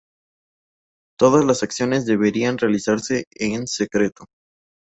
[1.19, 4.25] Todas las acciones deberían realizarse en secreto.